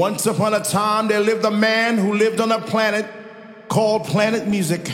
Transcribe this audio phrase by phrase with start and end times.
[0.00, 3.04] Once upon a time, there lived a man who lived on a planet
[3.68, 4.90] called Planet Music.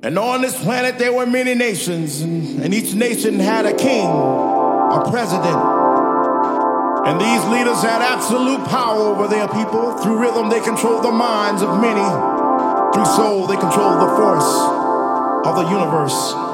[0.00, 5.08] And on this planet, there were many nations, and, each nation had a king, a
[5.10, 5.58] president.
[7.08, 9.98] And these leaders had absolute power over their people.
[9.98, 12.06] Through rhythm, they controlled the minds of many.
[12.94, 16.45] Through soul, they controlled the force of the universe.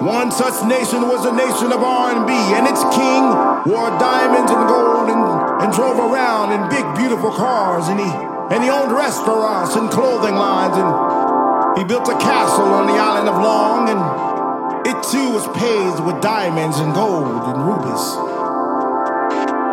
[0.00, 3.24] One such nation was the nation of R&B, and its king
[3.64, 8.10] wore diamonds and gold and, and drove around in big, beautiful cars, and he
[8.52, 13.26] and he owned restaurants and clothing lines, and he built a castle on the island
[13.26, 18.04] of Long, and it too was paved with diamonds and gold and rubies.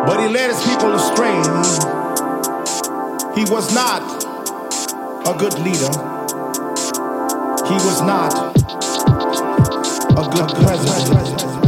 [0.08, 1.36] But he led his people astray.
[3.36, 4.00] He was not
[5.28, 5.92] a good leader.
[7.68, 8.83] He was not
[10.16, 11.63] a good president.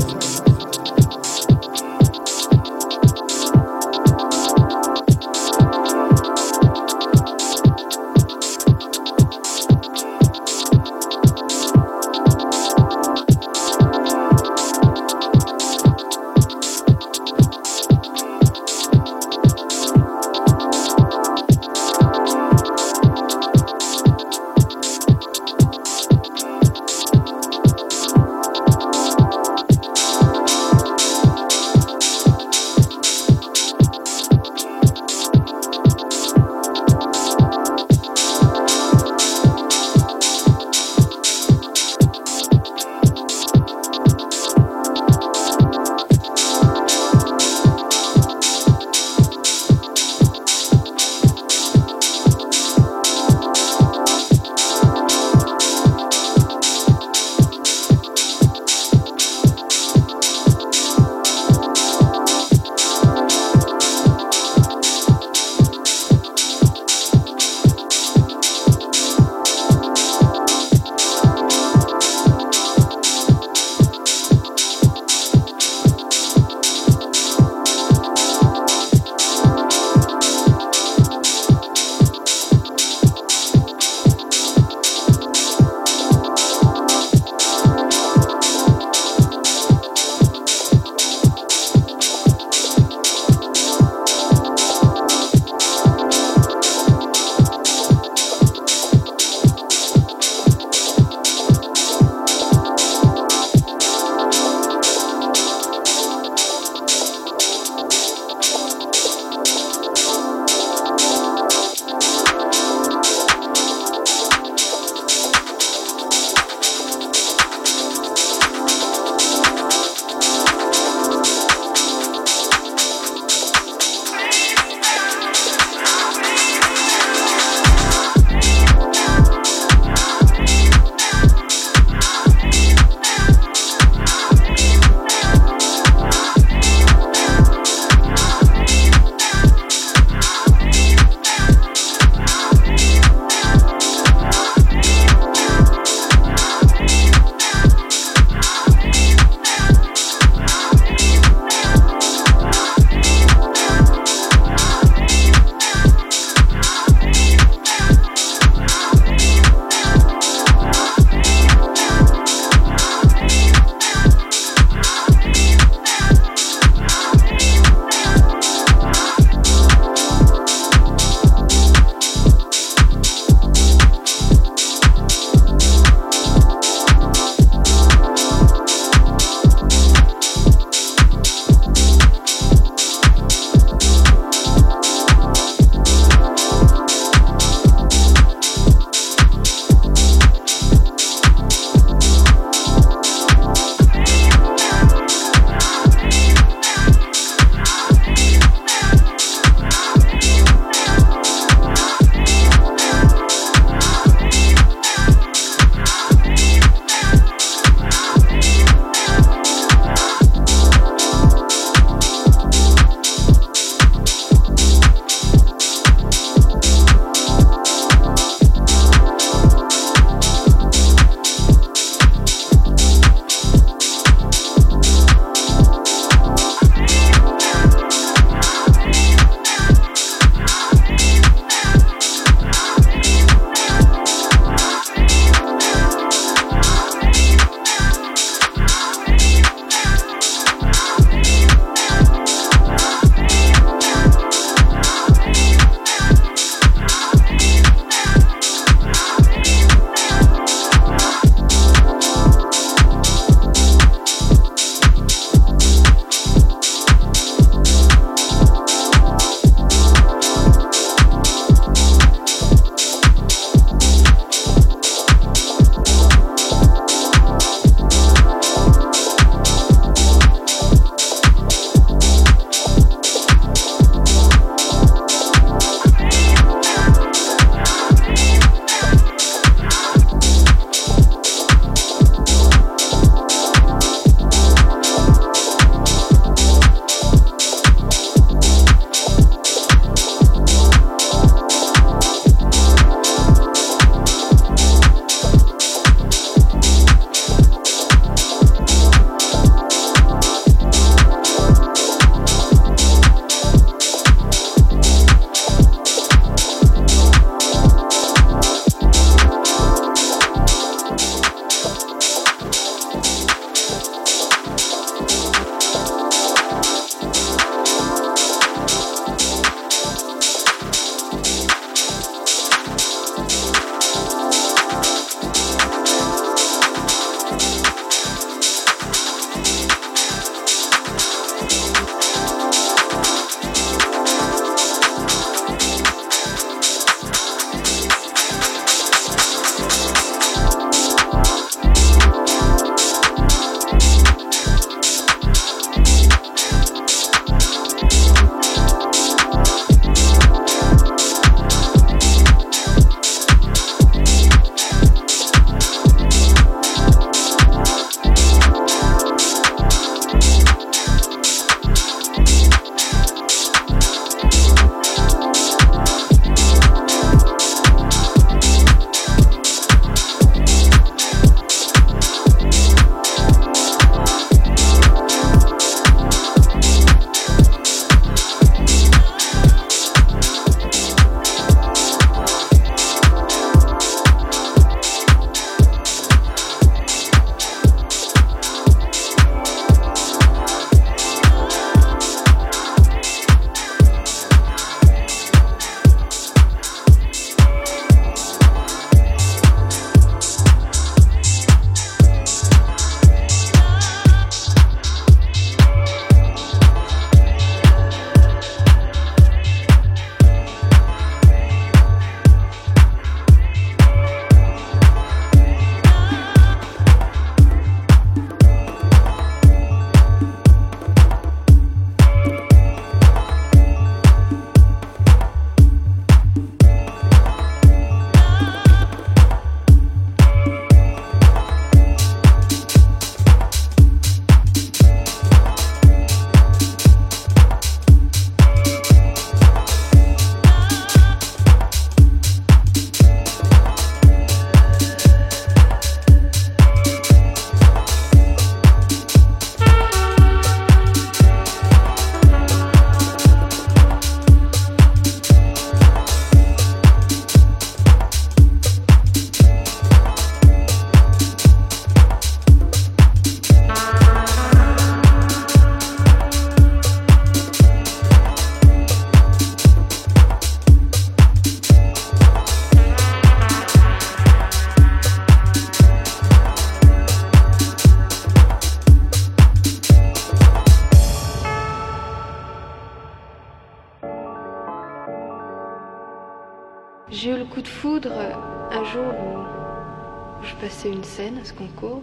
[491.46, 492.02] Ce concours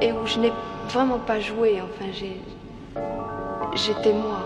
[0.00, 0.52] et où je n'ai
[0.88, 1.80] vraiment pas joué.
[1.80, 2.10] Enfin,
[3.74, 4.38] j'étais moi.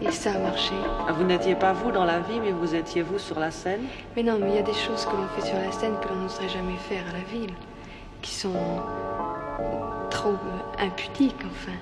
[0.00, 0.74] Et ça a marché.
[1.08, 3.82] Ah, vous n'étiez pas vous dans la vie, mais vous étiez vous sur la scène?
[4.16, 6.08] Mais non, mais il y a des choses que l'on fait sur la scène que
[6.08, 7.54] l'on n'oserait jamais faire à la ville,
[8.22, 8.52] qui sont
[10.10, 10.34] trop
[10.78, 11.78] impudiques, enfin.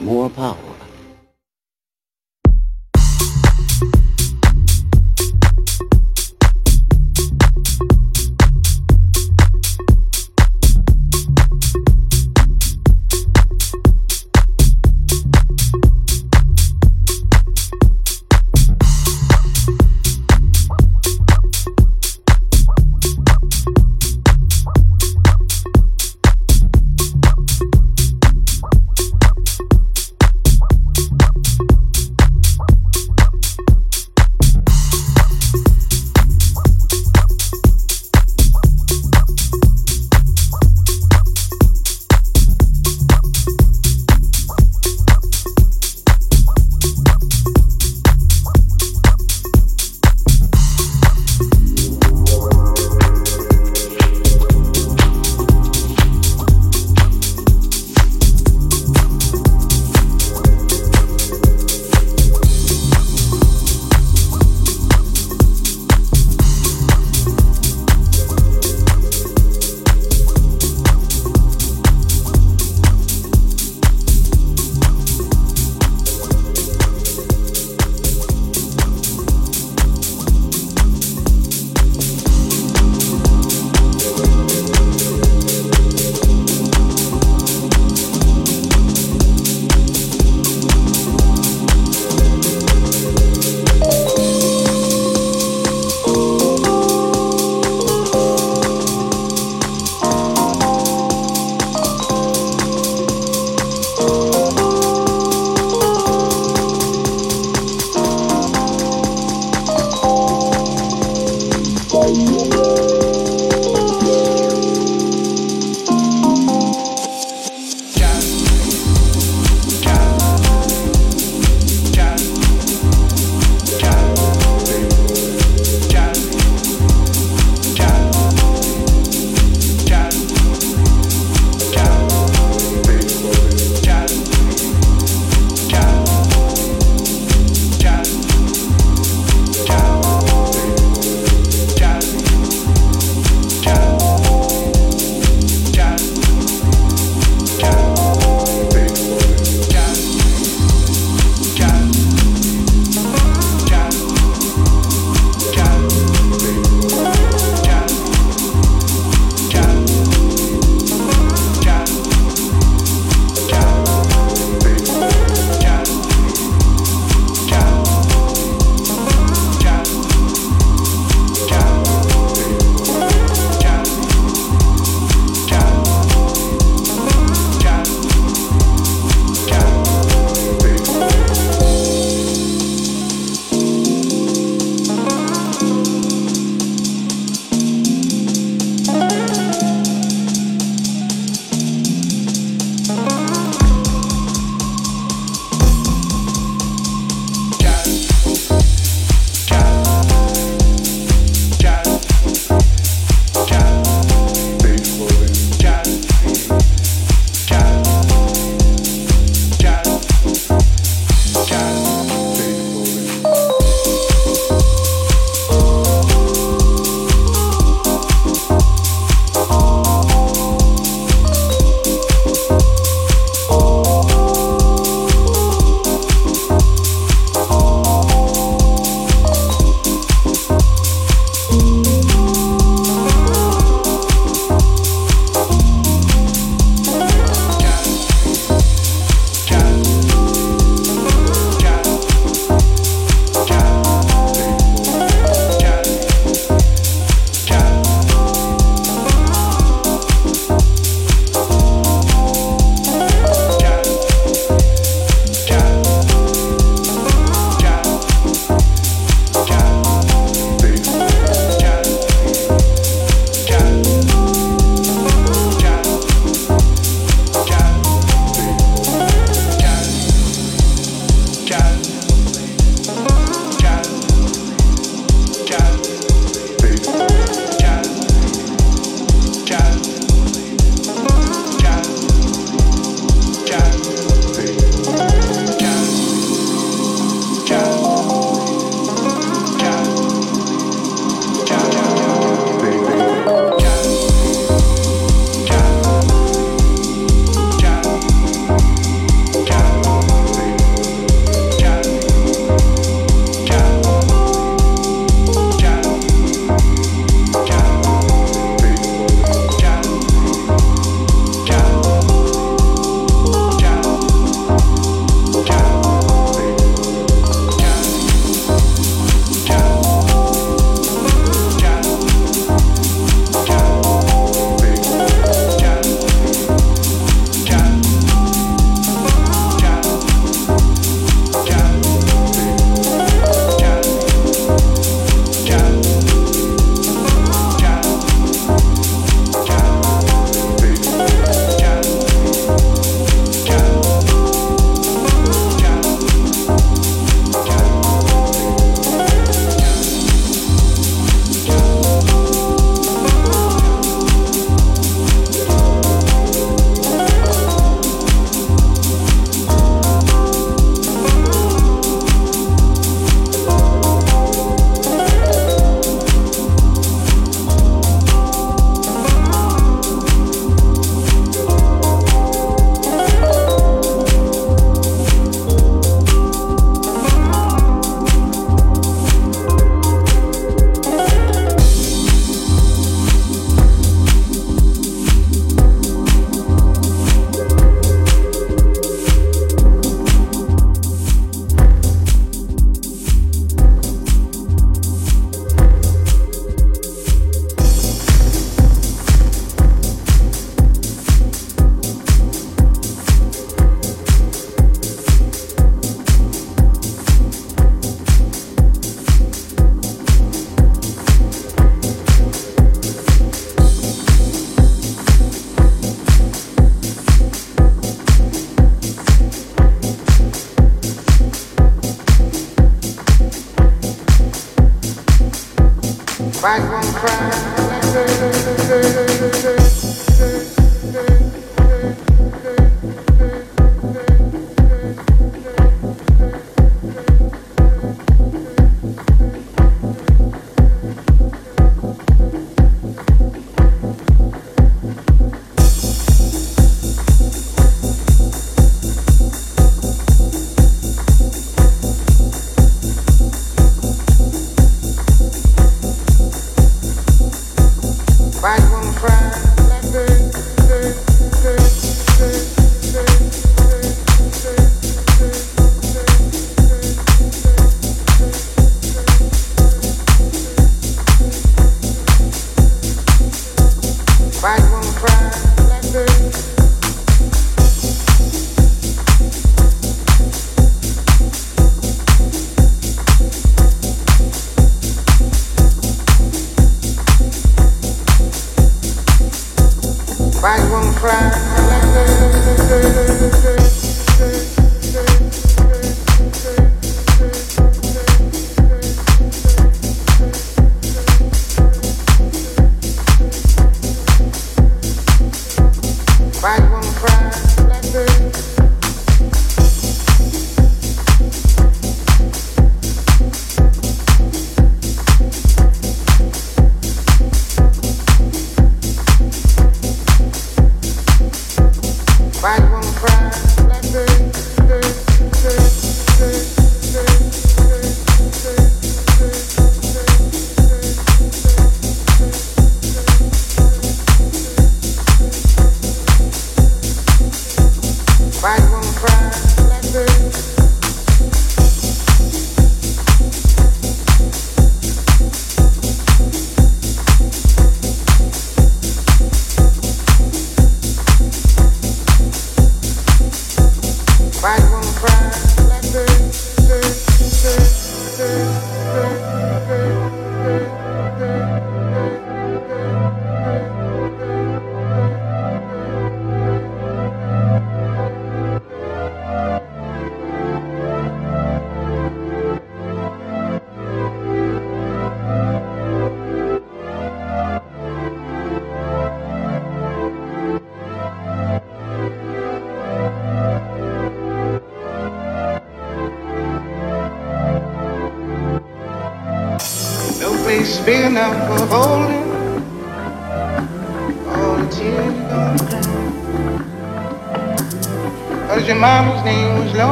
[0.00, 0.71] More power.